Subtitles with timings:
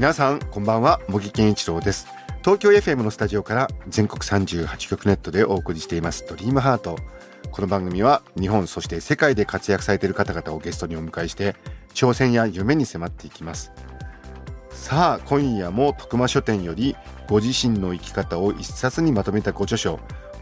[0.00, 2.06] 皆さんこんばんは茂木健一郎です。
[2.42, 6.96] 東京 FM のスタジオから全国38局ネットでお送りしていますドリームハート。
[7.50, 11.54] この番組は日本そして世界で活躍されている方々をゲストにお迎えして
[11.92, 13.72] 挑戦や夢に迫っていきます。
[14.70, 16.96] さあ今夜も徳間書店より
[17.28, 20.00] ご自身の生き方を一冊にまとめたご著書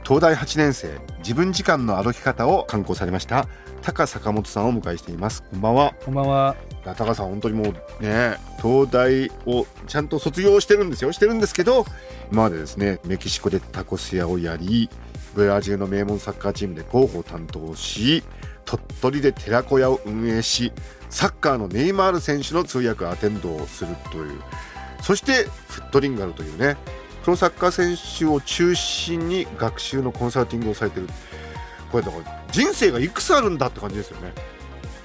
[0.08, 3.46] 東大8年生自分時間の歩き方を刊行されました
[3.82, 5.42] 高坂本さんをお迎えしています。
[5.42, 5.94] こんばんは。
[6.02, 6.56] こんばんは。
[6.96, 11.12] 高さん本当にもうね東大をちゃんと卒業してるんですよ。
[11.12, 11.84] してるんですけど
[12.32, 14.88] 今までですねメキシコでタコス屋をやり
[15.34, 18.24] ブラジルの名門サッカーチームで広報を担当し
[18.64, 20.72] 鳥取で寺子屋を運営し
[21.10, 24.40] サッカーのネイマール選手の通訳アテンドをするという。
[25.02, 26.76] そしてフットリンガルというね
[27.28, 31.06] プロサッカー選手を中心に学習のコンサルティングをされてる。
[31.92, 34.32] これだから人生がいくつあるんだって感じですよね。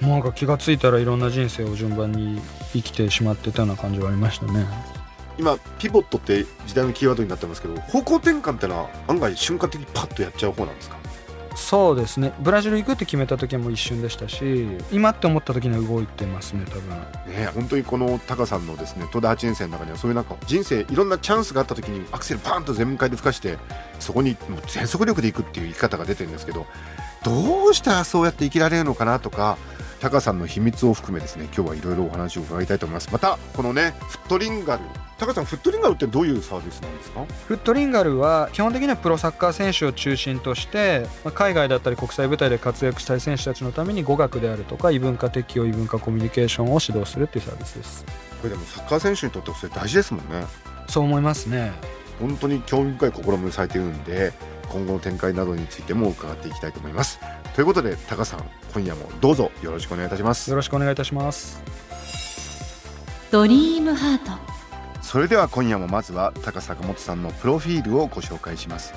[0.00, 2.40] なんか気がついたらいろんな人生を順番に
[2.72, 4.66] 生きてしまってたような感じはありましたね。
[5.38, 10.96] 今ピボットって時代のキーワードになってますけど方向転換ってのは案外瞬間的にパッとやっちゃう方なんですか？
[11.54, 12.32] そうですね。
[12.40, 17.34] ブラジル行くって決めた時はも一瞬でしたし、今って思った時には動いてますね、多分。
[17.34, 23.58] ね本当にこのタカさんのですね東大八年生の中にはそういうなんか人生いろんなチャンスがあった時にアクセルパーンと全開で吹かして
[23.98, 26.66] そこにもう全速力でいくっていう生き方が出てるんですけど
[27.24, 29.58] どうしたらそうやって生きられるのかなとか
[30.04, 34.82] タカさんの秘密を含めですね今日はいろいろお話を伺いたいと思いますまたこのねフットリンガル
[35.16, 37.24] タカさんフットリンガルってどういうサービスなんですか？
[37.24, 48.04] フットリンガルは基本的にはプロサッカー選手を中心として、まあ海外だったり国際舞台で活躍したい選手たちのために語学であるとか異文化適応異文化コミュニケーションを指導するっていうサービスです。
[48.04, 48.12] こ
[48.42, 50.44] れでもサッカー選手にとってはそれ大事ですもんね
[50.88, 51.72] そう思いますね。
[52.20, 54.32] 本当に興味深い試みをされているんで
[54.70, 57.18] 今後の展開などについても伺っていきたいと思います。
[57.54, 60.50] ということでタカさん今夜もどうぞよろしくお願いいたします。
[60.50, 61.62] よろしくお願いいたします。
[63.30, 64.32] ドリームハート。
[65.02, 68.94] それでは今夜もまずは高坂本さんのプロフィールをご紹介します。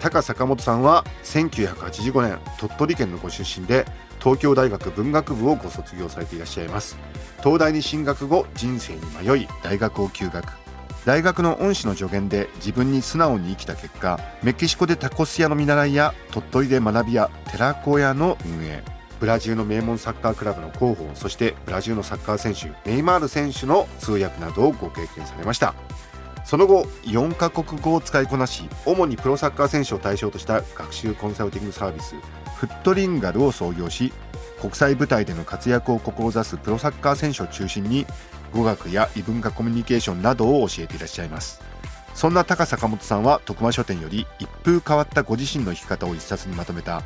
[0.00, 3.86] 高坂本さんは1985年鳥取県のご出身で
[4.18, 6.98] 東京大学文学部をご卒業されていらっしゃいます。
[7.42, 10.61] 東大に進学後人生に迷い大学を休学
[11.04, 18.84] 大学の恩師の助言で自分に素直に生きた結果メキシコでタコス屋の見習いや鳥取で学び屋寺子屋の運営
[19.18, 25.74] ブラジルの名門サッカークラブの広報そしてブラジルのサッカー選手ネイマール選手の通訳などをご経験されました。
[26.44, 32.16] その後4カ国語を使いこなし主にプロサッカー選手を対象とした学習コンサルティングサービス
[32.56, 34.12] フットリンガルを創業し
[34.60, 38.06] 国際舞台での活躍を志すプロサッカー選手を中心に
[38.52, 41.60] 語学や異文化コミュニケーションなどを教えていらっしゃいます。
[42.14, 47.02] そんな高坂本さんは徳間書店より一風変わったご自身の生き方を一冊にまとめた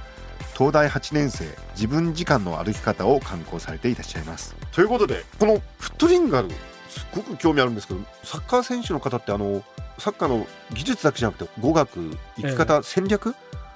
[0.57, 4.57] 東大8年生自分時間の歩き方を刊行されていらっしゃいます。
[4.73, 6.49] ということでこのフットリンガル
[6.89, 9.63] すごく興味あるんですけどサッカー選手の方ってあの
[9.99, 13.35] サッカーの技術だけじゃなくて語学生き方、戦略？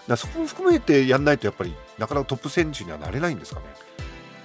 [0.08, 3.66] だそこも含めてやんないとやっぱりなかなかトップ選手にはなれないんですかね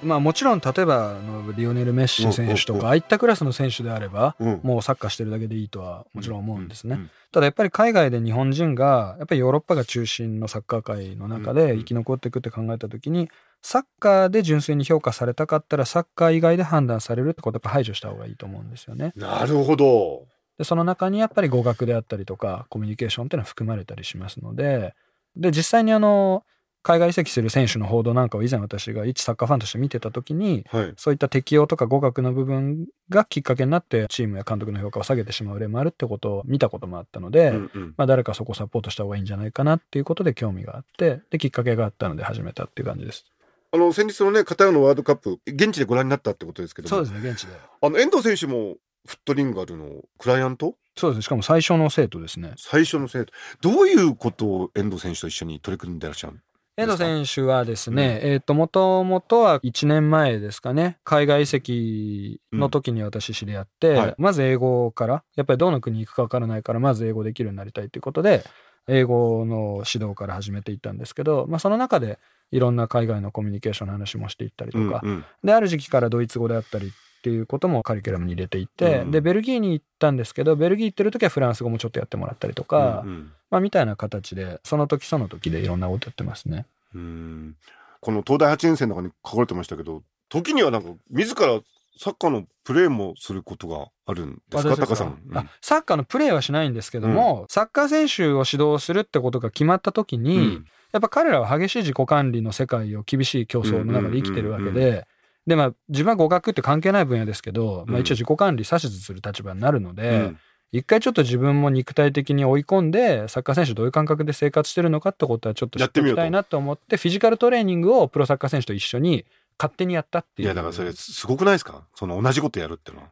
[0.05, 4.59] まあもちろん例えばあのリオネル・メッシ選手とかああいったクラスの選手であればうん。
[4.63, 6.95] もうサッカーしてるだけでいいとはもちろん思うんですね。
[6.95, 13.29] うんただやっぱり海外で日本人がやっぱりヨーロッパが中心のサッカー界の中で生き残っていくって考えた時に
[13.61, 19.11] サッカーで純粋に評価されたかったらサッカー以外で判断されるってことはやっぱ排除した方がいいと思うんですよね。
[19.17, 20.27] なるほど。
[20.57, 24.93] でその中にやっぱり語学であったりとかコミュニケーションっていうのは含まれたりしますので
[25.35, 26.43] で実際にあの
[26.85, 30.93] 海外移籍する選手の報道なんかを以前私が一サッカーファンとして見てた時にはい。
[30.97, 37.93] そういった適応とか語学の部分がきっかけになってチームや監督の評価を下げてしまう例もあるってことを見たこともあったので、うんうん。
[37.97, 43.25] まあ、誰かそこをサポートした方がいいんじゃないかなっていうことで興味があってできっかけがあったので始めたっていう感じです。
[43.71, 46.89] あの先日のねカタールのワールドカップ現地でご覧になったってことですけども。
[46.89, 47.53] そうですね現地で。
[47.81, 48.75] あの遠藤選手も
[49.07, 52.53] フットリンガルのクライアントそうですしかも最初の生徒ですね。
[52.57, 53.33] 最初の生徒。
[53.61, 56.39] どういうことを遠藤選手と一緒に取り組んでらっしゃる
[56.77, 64.15] 遠藤選手はですね、えっ、と、もともとは1年前ですかね、海外移籍の時に私知り合って、うんはい。
[64.17, 68.43] まず英語から、やっぱりどの国行くかわからないから、まず英語できるようになりたいということで、
[68.87, 72.19] 英語の指導から始めていったんですけど、まあ、その中で
[72.51, 75.25] いろんな海外のコミュニケーションの話もしていったりとか、うんうん。
[75.43, 76.89] で、ある時期からドイツ語であったりっ
[77.25, 83.31] っていうこともカリキュラムに入れていて、うんでベルギーに行ったんですけどベルギー行ってる時はフランス語もちょっとやってもらったりとか、うんうん。
[83.49, 86.67] まあ、みたいな形でその時その時でいろんなことやってますね。
[86.93, 87.55] うん。
[87.99, 91.61] この東大8年生の中に書かれてましたけど時にはなんか自ら
[91.97, 94.69] サッカーのプレーもすることがあるんですか？
[94.75, 95.35] 私タカさん、うん。
[95.35, 100.65] あサッカーのプレーはしないんですけども、サッカー選手を指導するってことが決まった時に、うん。
[100.91, 105.07] やっぱ彼らは激しい自己管理の世界を厳しい競争の中で生きてるわけうんうんで、
[105.47, 108.01] で、まあ、自分は語学って関係ない分野ですけど、まあ、うん。
[108.01, 110.39] 一応自己管理指図する立場になるので、うん。
[110.71, 119.25] 一回ちょっと自分も肉体的に追い込んで、サッカー選手どういう感覚で生活してるのかってことはちょっと知っておきたいなと思って、フィジカルトレーニングをプロサッカー選手と一緒に
[119.57, 120.47] 勝手にやったっていう。
[120.47, 121.85] いやだからそれすごくないですか？
[121.95, 123.11] その同じことやるってのは。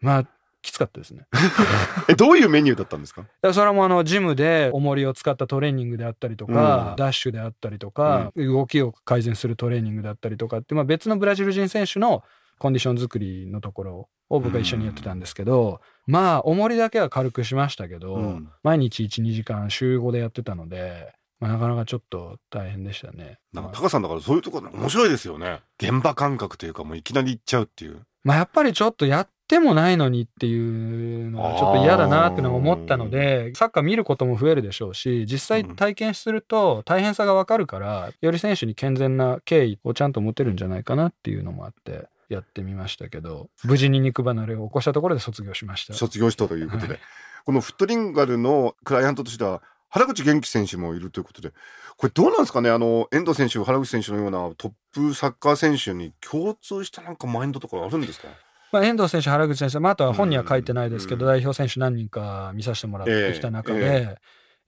[0.00, 0.26] まあ、
[0.62, 1.26] きつかったですね。
[2.08, 3.24] えどういうメニューだったんですか？
[3.52, 6.96] それもあのジムで重りを使ったトレーニングであったりとか、うん。
[6.96, 12.22] ダッシュであったりとか、動きを改善するトレーニングであったりとかって、まあ、別のブラジル人選手の
[12.58, 18.50] コンディション作りのところを僕は一緒にやってたんですけど、まあ重りだけは軽くしましたけど、うん。
[18.62, 23.38] 毎日12時間週5でやってたので、まあ、なかなかちょっと大変でしたね。
[23.54, 25.60] なんかタカさんだからそういうところ面白いですよね。
[25.82, 28.02] 現場感覚というかもういきなり行っちゃうっていう。
[28.24, 45.94] まあやっぱりちょっとやってもないのにっていうのはちょっと嫌だなってのは思ったので、サッカー見ることも増えるでしょうし、実際体験すると大変さがわかるから、より選手に健全な敬意をちゃんと持てるんじゃないかなっていうのもあって、やってみましたけど、無事に肉離れを起こしたところで卒業しました。
[45.94, 47.00] 卒業したということで、はい。
[47.44, 51.52] このフットリンガルのクライアントとしては原口元気選手もいるということで。
[51.96, 52.70] これどうなんですかね？
[52.70, 58.28] あの遠藤選手原口選手のようなトップサッカー選手に共通したなんかマインドとかあるんですか？
[58.72, 61.32] まあ、遠藤選手、原口選手、まあ、あとは本には書いてないですけど、うん。
[61.32, 64.16] 代表選手何人か見させてもらってきた中で、え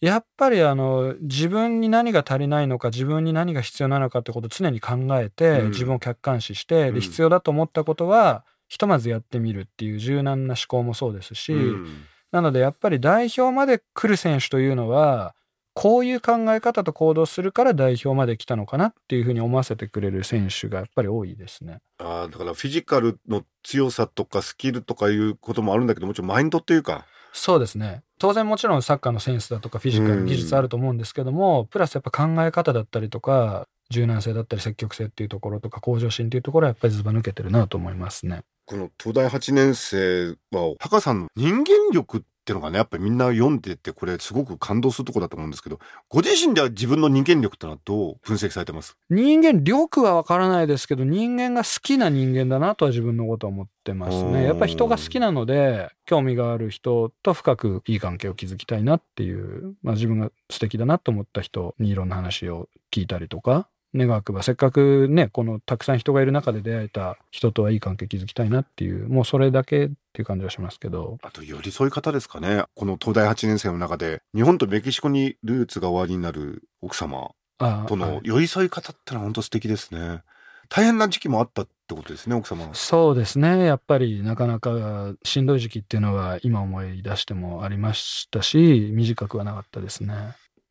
[0.00, 5.70] やっぱりあの自分に何が足りないのか自分に何が必要なのかってことを常に考えて、うん。
[5.70, 6.94] 自分を客観視して、うん。
[6.94, 12.04] で必要だと思ったことはひとまずやってみるっていう柔軟な思考もそうですし、うん。
[12.32, 15.34] なのでやっぱり代表まで来る選手というのは
[15.74, 21.78] こういう考え方と行動するから代表まで来たのかなっていうふうに思わせてくれる選手がやっぱり多いですね。
[21.98, 38.42] あーだからフィジカルの強さとかスキルとかいうこともあるんだけどもちろんマインドっていうかそうですね当然もちろんサッカーのセンスだとかフィジカうんル技術あると思うんですけども、プラスやっぱ考え方だったりとか柔軟性だったり積極性っていうところとか向上心っていうところはやっぱりずば抜けてるなと思いますね。
[38.66, 45.78] この東大8年生はタカさんの人間力っていうのがねやっぱりみんな読んでてこれすごく感動するところだと思うんですけど
[46.08, 48.96] ご自身では自分の人間力ってのはどう分析されてます？
[49.10, 54.44] 人間力はわからないですけど人間が好きな人間だなとは自分のことは思ってますね。
[54.44, 71.18] やっぱり人が好きなので興味がある人と深くいい関係を築きたいなっていう、まあ、自分が素敵だなと思った人にいろんな話を聞いたりとか願わくばせっかくねこのたくさん人がいる中で出会えた人とはいい関係築きたいなっていうもうそれだけっていう感じはしますけど。
[71.22, 72.64] あと寄り添い方ですかね。
[72.74, 78.20] この東大8年生の中で日本とメキシコにルーツがおありになる奥様あとのはい。
[78.24, 80.22] 寄り添い方ってのは本当素敵ですね。
[80.68, 82.66] 大変な時期もあったってことですね奥様。
[82.66, 83.64] はそうですね。
[83.64, 90.14] やっぱりなかなかしんどい時期っていうのは今思い出してもありましたし短くはなかったですね。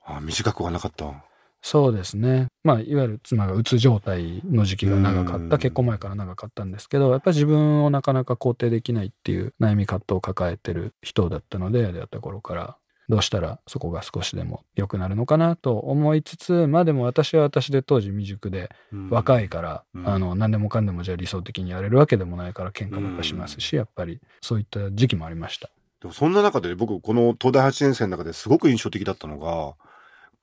[0.03, 1.23] あ短くはなかった
[1.61, 2.47] そうですね。
[2.63, 12.77] まあいわゆる妻がうつ状態の時期が長かうんった結婚前から長かったんですけどやっぱり自分をなかなか肯定できないっていう悩み葛藤を抱えてる人だったので出会った頃から
[13.09, 18.69] どうしたらそこが少しでも良くなるのかなと思いつつまあでも私は私で当時未熟で
[19.09, 20.07] 若いから、うん。
[20.07, 25.69] あの何でもかんでもじゃあ理想的にやれるわけでもないから喧嘩ばっかしますし、やっぱりそういった時期もありました。
[25.99, 29.75] でもそんな中で僕この東大8年生の中ですごく印象的だったのが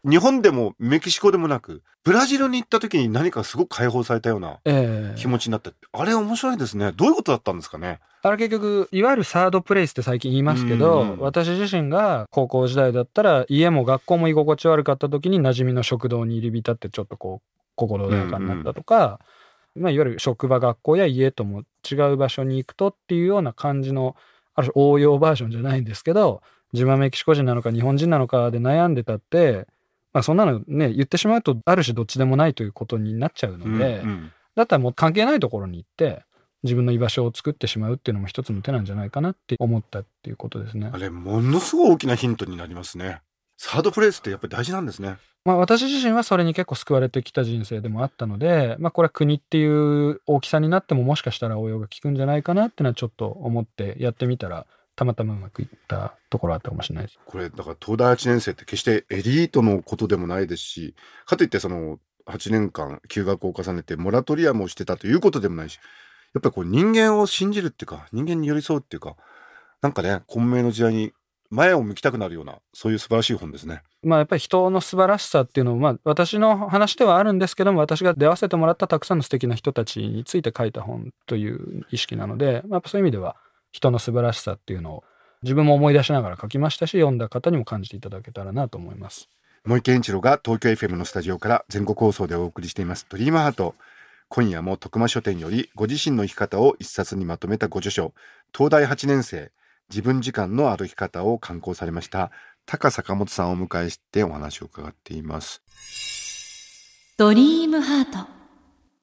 [0.05, 5.19] 日本でもメキシコでもなくブラジルに行った時に何かすごく解放されたようなええ。
[5.19, 6.93] 気持ちになって、あれ面白いですね。
[6.93, 8.00] どういうことだったんですかね？
[8.23, 11.19] あれ結局いわゆるサードプレイスって最近言いますけど、うん。
[11.19, 19.21] 私自身が高校時代だったら家も学校も居心地悪かった時に馴染みの食堂に入り浸ってちょっとこう心穏やかになったとか、
[19.75, 24.17] まあ、いわゆる職場学校や家とも違う場所に行くとっていうような感じの
[24.55, 29.67] ある種応用バージョンじゃないんですけど自分はメキシコ人なのか日本人なのかで悩んでたって、
[30.12, 33.99] まあ、そんなのね言ってしまうとある種どっちでもないということになっちゃうので。
[33.99, 36.25] うんうんだったらもう関係ないところに行って
[36.65, 40.99] 自分の居場所を作ってしまうっていうのも一つの手なんじゃないかなって思ったっていうことですねあ。
[40.99, 43.23] れものすごい大きなヒントになりますね
[43.57, 54.67] サードプレイスってやっぱり大事なんですねまあ私自身はそれに結構救われてきた人生でもあったので、まあこれは国っていう大きさになってももしかしたら応用が効くんじゃないかなってのはちょっと思ってやってみたら
[54.99, 57.19] たまたまうまくいったところあったかもしれないです。
[57.25, 65.78] これだから東大8年生って決してエリートのことでもないですしかといってその8年間休学を重ねてモラトリアムをしてたということでもないし
[66.35, 69.17] やっぱりこう人間を信じるっていうか、人間に寄り添うっていうか、
[69.81, 71.12] なんかね、混迷の時代に
[71.50, 73.83] 前を向きたくなるような、そういう素晴らしい本ですね。
[74.02, 83.37] まあやっぱり人の素晴らしさっていうのを、まあ私の話ではあるんですけども、私が出会わせてもらったたくさんの素敵な人たちについて書いた本という意識なので、まあ、そういう意味では
[83.73, 85.05] 人の素晴らしさっていうのを
[85.43, 89.29] 自分も思い出しながら書きましたし、読んだ方にも感じていただけたらなと思います。
[89.65, 93.75] 森健一郎が東京 FM のスタジオから全国放送でお送りしています「ドリームハート。
[94.29, 98.13] 今夜も徳間書店よりご自身の生き方を一冊にまとめたご著書
[98.55, 99.51] 東大8年生
[99.89, 102.31] 自分時間の歩き方を刊行されました
[102.67, 105.63] 高坂本さんをお迎えしてお話を伺っています。
[107.17, 108.29] ドリームハート。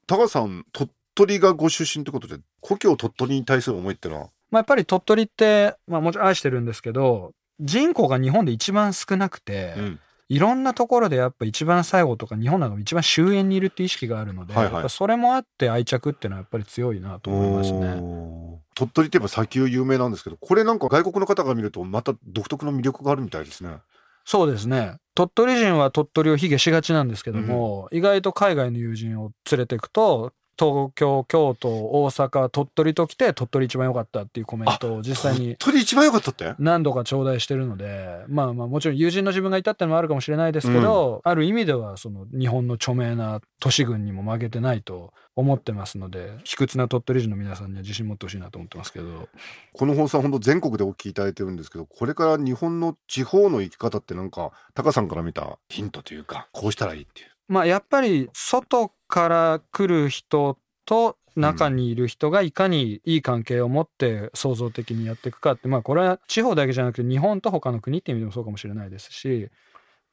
[0.05, 4.29] 高さん鳥取がご出身ということで故郷鳥取に対する思いってのは？
[4.55, 9.99] まあやっぱり鳥取って、まあもちろん愛してるんですけど、人口が日本で一番少なくて、うん。
[10.27, 14.89] いろんなところでやっぱ一番最後とか日本など一番終焉にいるっていう意識があるので、はいはい。
[14.89, 18.59] それもあって愛着っていうのはやっぱり強いなと思いますね。
[18.73, 23.77] 鳥取って言えば砂丘有名なんですけどこれなんか外国の方が見るとまた独特の魅力があるみたいですね。
[24.25, 24.95] そうですね。
[25.13, 36.31] 鳥取人は鳥取を卑下しがちなんですけども、意外と海外の友人を連れていくと、東京、京都、大阪、鳥取と来て、鳥取一番良かったっていうコメントを実際に鳥取一番良かった？
[36.31, 49.27] って何度か頂戴してるので、まあまあもちろん友人の自分がいたってのもあるかもしれないですけど、ある意味ではその日本の著名な都市軍にも負けてないと思ってますので、卑屈な鳥取人の皆さんには自信持ってほしいなと思ってますけど。
[49.73, 69.49] この放送は本当全国でお聞きいただいてるんですけどこれから日本の地方の生き方ってなんかタカさんから見たヒントというかこうしたらいいっていうまあやっぱり外から来る人と中にいる人がいかにいい関係を持って創造的にやっていくかってまあこれは地方だけじゃなくて日本と他の国っていう意味でもそうかもしれないですし、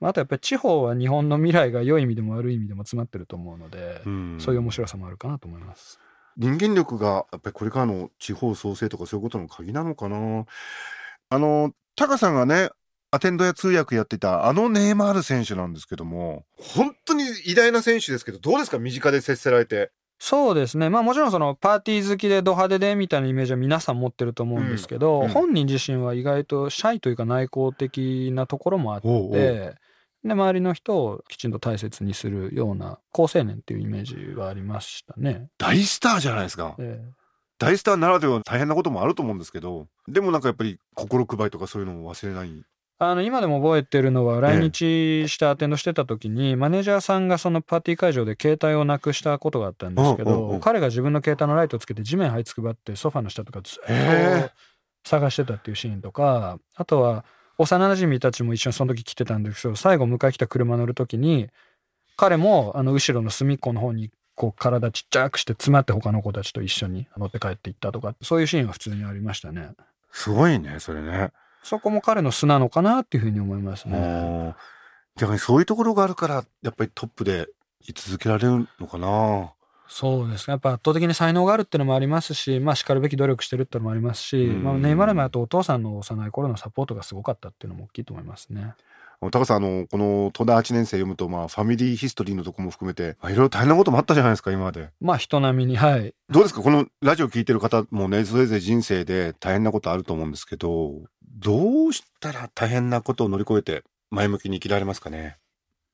[0.01, 6.01] まあ、あとやっぱり地方は日本の未来が良い意味でも悪い意味でも詰まってると思うので、うんそういう面白さもあるかなと思います。
[6.37, 10.47] 人間力がやっぱりこれからの地方創生とかそういうことの鍵なのかな
[11.29, 12.71] あのタカさんがね
[13.15, 16.45] アテンドや通訳やっていたあのネイマール選手なんですけども。
[16.57, 18.79] 本当に偉大な選手ですけどどうですか？
[18.79, 19.93] 身近で接せられて。
[20.19, 20.89] そうですね。
[20.89, 25.29] まあもちろんそのパーティー好きでド派手でみたいなイメージは皆さん持ってると思うんですけど、うんうん。
[25.29, 29.33] 本人自身は意外とシャイというか内向的なところもあっておうおう。
[29.33, 29.75] で
[30.25, 35.49] 周りの人をきちんと大切にするような好青年っていうイメージはありましたね。
[35.59, 36.77] 大スターじゃないですか。
[36.79, 37.05] え
[37.59, 42.65] 大スターならではの大変なこともあると思うんですけどでもなんかやっぱり心配りとかそういうのも忘れない
[43.05, 54.51] あの今でも覚えてるのは来日してアテンドしてた時にマネージャーさんがそのパーティー会場で携帯をなくしたことがあったんですけど彼が自分の携帯のライトをつけて地面這いつくばってソファの下とかずっへ
[55.05, 57.25] と探してたっていうシーンとかあとは
[57.59, 61.49] 幼馴染たちも一緒にその時来てたんですけど最後迎え来た車乗る時に
[62.17, 69.71] 彼もあの後ろの隅っこの方にこう体ちっちゃくして詰まって他の子たちと一緒に乗って帰っていったとかそういうシーンは普通にありましたね。
[70.13, 71.33] すごいねそれね
[71.63, 73.99] そこも彼の素なのかなっていうふうに思いますね。
[73.99, 74.01] う
[74.51, 74.55] ん
[75.19, 77.47] 逆にそういうところがあるからやっぱりトップで
[77.87, 79.53] 居続けられるのかな
[79.87, 80.53] そうですね。
[80.53, 88.73] やっぱ圧倒的に才能があるっていうのもありますし、まあ叱るべき努力してるっていうのもありますし、うんまあネイマールもあとお父さんの幼い頃のサポートがすごかったっていうのも大きいと思いますね。
[89.31, 96.15] 高さんあのこの東大8年生読むとまあファミリーヒストリーのとこも含めてまあいろいろ大変なこともあったじゃないですか今までまあ人並みに、はい。
[96.31, 96.63] どうですか？
[96.63, 105.39] このラジオ聞いてる方もねそれぞれ人生で大変なことあると思うんですけどどうしたら大変なことを乗り越えて前向きに生きられますかね？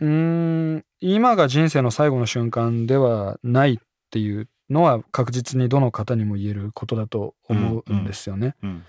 [0.01, 0.09] うー
[0.77, 3.77] ん、今が人生の最後の瞬間ではないっ
[4.11, 8.55] ていうのは確実にどの方にも言えることだと思うんですよね。
[8.63, 8.83] うん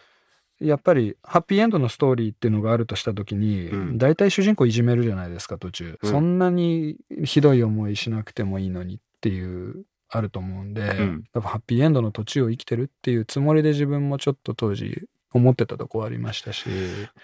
[0.62, 3.98] やっぱりハッピーエンドのストーリーっていうのがあるとした時に、うん。
[3.98, 6.12] 大体主人公いじめるじゃないですか途中、うん。
[6.12, 16.66] そんなにひどい思いしなくてもいいのにっていうあると思うんで、んやっぱハッピーエンドの途中を生きてるっていうつもりで自分もちょっと当時思ってたとこはありましたし。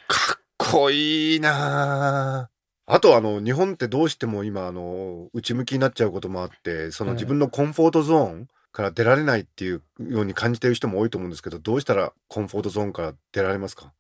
[0.08, 2.50] かっこいいなあ。
[2.88, 7.18] あとあの日本ってどうしても今あの内向きになっちゃうこともあってそのはい。
[7.18, 13.92] 自分のコンフォートゾーンから出られないっていうように感じてる人も多いと思うんですけどどうしたらコンフォートゾーンから出られますか？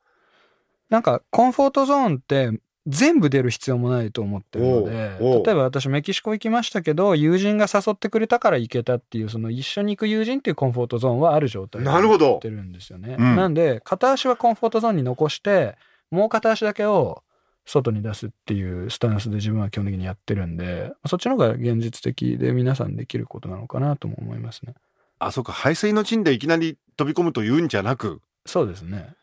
[0.89, 2.51] なんかコンフォートゾーンって
[2.87, 13.15] 全部出る必要もないと思ってるので例えば私メキシコ行きましたけど友人が誘ってくれたから行けたっていうその一緒に行く友人っていうコンフォートゾーンはある状態でなるほどやってるんですよね。
[13.17, 15.75] うんなんで片足はコンフォートゾーンに残して
[16.11, 17.23] もう片足だけを
[17.65, 24.75] 外に出すっていうスタンスで自分は基本的にやってるんでそっちの方が現実的で皆さんできることなのかなとも思いますね。
[25.17, 29.15] あそうか排水の陣でいきなり飛び込むというんじゃなくそうですね。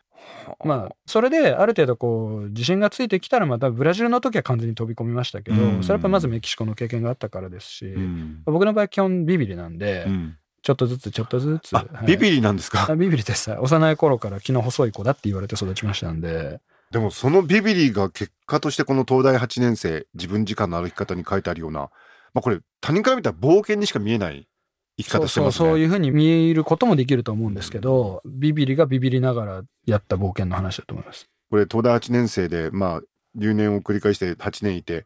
[0.63, 11.75] まあそれである程度こう自信がついてきたらまたブラジルの時は完全に飛び込みましたけど、うんそれはやっぱまずメキシコの経験があったからですし、うん僕の場合基本ビビリなんで、うんちょっとずつちょっとずつ。
[11.75, 12.87] あ、ビビリなんですか？
[12.89, 13.51] あビビリです。
[13.51, 16.61] 幼い頃から気の細い子だって言われて育ちましたんで。
[16.89, 21.89] でもそのビビリが結果としてこの東大8年生自分時間の歩き方に書いてあるような、ま
[22.35, 24.47] あこれ他人から見たら冒険にしか見えない
[24.97, 25.57] 生き方してますね。
[25.57, 31.29] そうそういうふうに見えることもできると思うんですけど、ビビリがビビりながらやった冒険の話だと思います。
[31.49, 33.01] これ東大8年生で、まあ
[33.35, 35.05] 留年を繰り返して8年いて、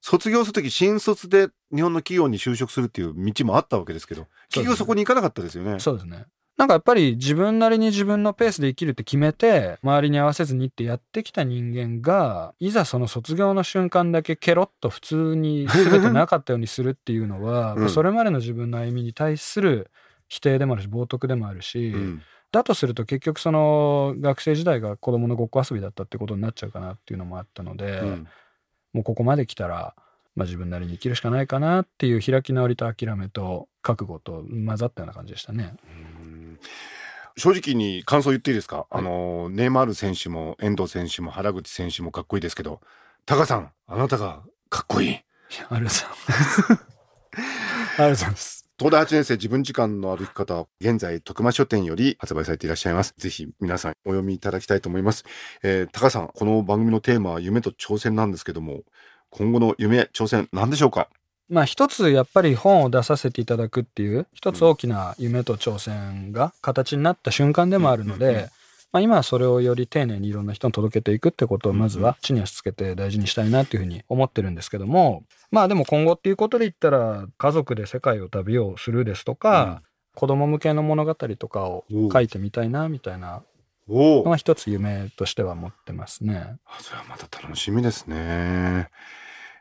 [0.00, 5.78] 卒業するとき新卒で日本の企業に就職するっていう道もあったわけですけど、結局そこに行かなかったですよね。
[5.78, 6.26] そうですね。
[6.58, 17.88] なんかやっぱり自分なりに自分のペースで生きるって決めて、周りに合わせずにってやってきた人間が、いざその卒業の瞬間だけケロッと普通に全てなかったようにするっていうのは、うん。
[17.88, 19.92] それまでの自分の歩みに対する
[20.26, 22.22] 否定でもあるし、冒涜でもあるし、うん。
[22.50, 28.26] だとすると結局その学生時代が子供のごっこ遊びだったってことになっちゃうかなっていうのもあったので、うん。
[28.94, 29.94] もうここまで来たら、
[30.34, 35.76] まあ、自分なりに生きるしかないかなっていう開き直りと諦めと覚悟と混ざったような感じでしたね。
[36.12, 36.17] うん
[37.38, 38.86] 正直に感想言っていいですか、はい。
[38.90, 42.80] あのネイマール選手も遠藤選手も原口選手もかっこいいですけど
[43.26, 45.14] タカさんあなたがかっこいい。
[45.14, 46.62] ありがとうございます。
[46.72, 48.68] ありがとうございます。
[48.78, 53.14] 東大8年生自分時間の歩き方現在徳間書店より発売されていらっしゃいます。
[53.18, 55.24] ぜひ皆さんお読みいただきたいと思います、
[55.62, 58.82] えー、タカさんこの番組のテーマは夢と挑戦なんですけども
[59.30, 61.08] 今後の夢挑戦何でしょうか？
[61.48, 68.28] まあ一つやっぱり本を出させていただくっていう一つ大きな夢と挑戦が形になった瞬間でもあるのうんうん。
[68.28, 68.50] うんで、
[68.92, 79.82] まあ今はそれをより丁寧にいろんな人に届けていくってことをまずは地に足つけて大事にしたいなっていうふうに思ってるんですけども、まあでも今後っていうことで言ったら家族で世界を旅をするですとか、
[80.14, 83.42] 子供向けの物語とかを書いてみたいなみたいな
[83.88, 86.56] のは一つ夢としては持ってますね。
[86.66, 88.88] あそれはまた楽しみですね。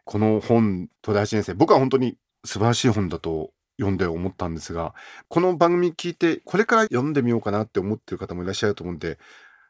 [0.08, 4.96] この本、東大1年生、僕は本当に素晴らしい本だと読んで思ったんですが、
[5.28, 9.20] この番組聞いて、これから読んでみようかなって思ってる方もいらっしゃると思うんで、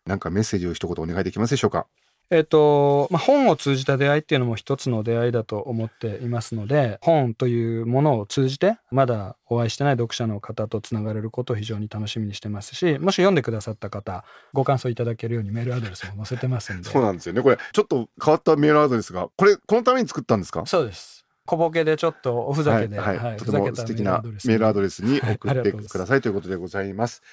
[0.06, 1.88] なんかメッセージを一言お願いできますでしょうか？
[2.29, 16.90] えっ、と、まあ、本を通じた出会いっていうのも一つの出会いだと思っていますので、本というものを通じて、まだお会いしてない読者の方とつながれることを非常に楽しみにしてますし、もし読んでくださった方、ご感想いただけるようにメールアドレスも載せてますんで。
[16.90, 17.42] そうなんですよね。
[17.42, 20.66] これ、ちょっと変わったメールアドレスが、これ、このために作ったんですか？
[20.66, 21.25] そうです。
[21.46, 27.24] 小ボケでちょっとおふざけで、はい、はいとてふざけたも素敵なメメールアドレスにはい送ってくださいということでございます。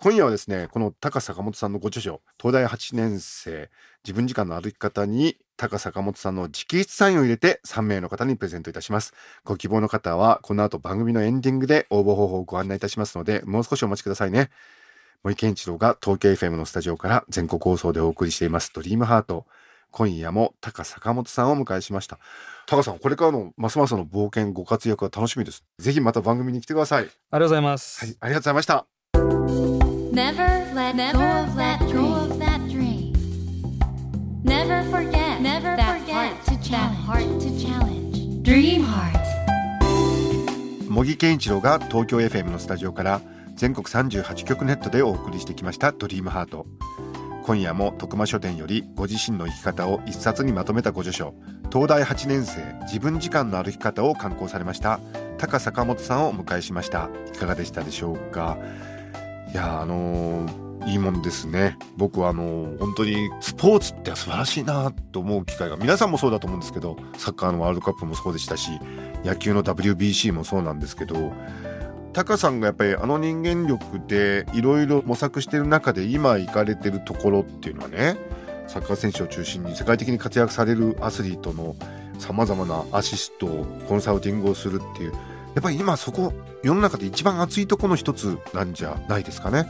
[0.00, 3.68] 今夜はですね、この高坂本さんのご著書、東大8年生
[4.04, 9.12] 自分時間の歩き方に高坂本さんの直筆サインを入れて3名の方にプレゼントいたします。
[9.42, 14.50] ご希望の方はこの後番組のエンディングで応募方法をご案内いたしますので、もう少しお待ちくださいね。
[15.24, 19.46] 森健一郎が東京 FM のスタジオから全国放送でお送りしていますドリームハート。
[19.90, 22.20] 今夜も高坂本さんをお迎えしました。
[22.66, 25.64] 高さん、これからのますますの冒険ご活躍が楽しみです。
[25.80, 27.02] ぜひまた番組に来てください。
[27.02, 28.04] ありがとうございます。
[28.04, 28.97] はい、ありがとうございました。
[30.12, 31.78] Never let go of that
[32.70, 33.12] dream.
[34.42, 36.98] Never forget Never that forget heart to that challenge.
[37.06, 38.42] heart to challenge.
[38.42, 39.18] Dream Heart.
[40.88, 43.20] 茂木健一郎が東京 FM のスタジオから
[43.54, 46.66] 全国38局ネットでお送りしてきました「ドリームハート
[47.44, 51.34] 今夜も徳間書店よりご自身の生き方を一冊にまとめたご著書
[51.70, 54.98] 東大8年生自分時間の歩き方を刊行されました
[55.36, 58.56] 高坂本さんをお迎えしましたいかがでしたでしょうか？
[59.52, 61.76] いやあのーいいもんですね。
[61.98, 68.70] 僕はあのー本当にスポーツって素晴らしいなと思う機会が皆さんもそうだと思うんですけどサッカーのワールドカップもそうでしたし
[69.24, 71.32] 野球の WBC もそうなんですけど
[72.14, 78.16] タカさんがやっぱりあの人間力でいろいろ模索してる中で今行かれてるところっていうのはね
[78.66, 81.76] サッカー選手を中心に世界的に活躍されるアスリートの
[82.18, 83.46] さまざまなアシスト
[83.88, 85.12] コンサルティングをするっていう
[85.54, 86.32] やっぱり今そこ
[86.62, 89.66] 世の中で一番熱いとこの一つなんじゃないですかね。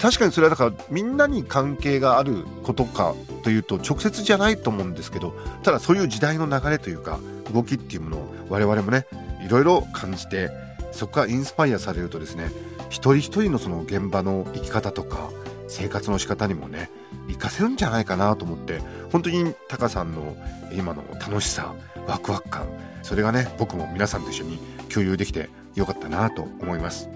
[0.00, 7.18] 確かにそれはだからみんなに関係があることかというと直接じゃないと思うんですけどただそういう時代の流れというか
[7.54, 9.06] 動きっていうものを我々もね
[9.42, 10.50] いろいろ感じて
[10.92, 12.50] そこからインスパイアされるとですね
[12.90, 15.30] 一人一人のその現場の生き方とか
[15.68, 16.90] 生活の仕方にもね
[17.26, 20.36] 活かせるんじゃないかなと思って本当にタカさんの
[20.72, 21.74] 今の楽しさ
[22.06, 22.66] ワクワク感
[23.02, 27.08] それがね僕も皆さんと一緒に共有できてよかったなと思います。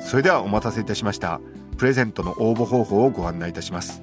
[0.00, 1.40] それではお待たせいたしました。
[1.76, 4.02] プレゼントの応募方法をご案内いたします。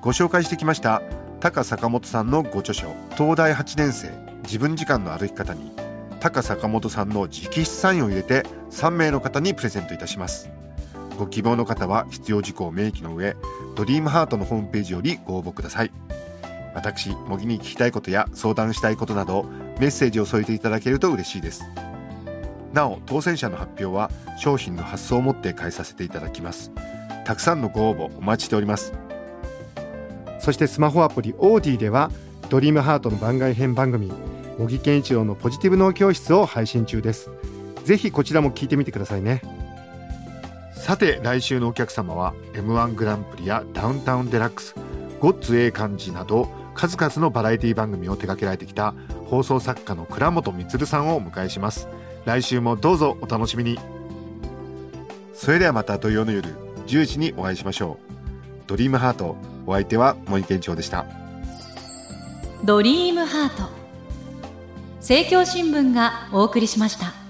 [0.00, 1.02] ご紹介してきました
[1.40, 4.10] 高坂本さんのご著書東大8年生
[4.44, 5.72] 自分時間の歩き方に
[6.20, 10.50] 高坂本さんの直筆サインを入れて3名の方にプレゼントいたします。
[11.18, 13.36] ご希望の方は必要事項を明記の上
[13.74, 15.90] ドリームハートのホームページよりご応募ください。
[16.74, 19.46] 私茂木に聞きたいことや相談したいことなど
[19.78, 21.64] メッセージを添えていただけると嬉しいです。
[22.72, 26.72] なお当選者の発表は商品の発送をもって返させていただきます。
[27.24, 28.92] たくさんのご応募お待ちしております。
[30.40, 32.10] そしてスマホアプリオーディでは
[32.50, 34.12] ドリームハートの番外編番組
[34.58, 37.30] 茂木健一郎のポジティブ脳教室を配信中です。
[37.84, 39.42] ぜひこちらも聞いてみてくださいね。
[40.72, 44.76] さて来週のお客様は M1 グランプリやダウンタウンデラックス
[45.18, 48.94] ゴッツ A 漢字など数々のバラエティ番組を手掛けられてきた
[49.26, 51.88] 放送作家の倉本充さんをお迎えします。
[52.24, 53.78] 来週もどうぞお楽しみに。
[55.34, 56.54] それではまた土曜の夜
[56.86, 58.16] 10時にお会いしましょう。
[58.66, 59.36] ドリームハート
[59.66, 61.04] お相手は森健長でした。
[62.64, 63.68] ドリームハート。
[64.98, 67.25] 政教新聞がお送りしました。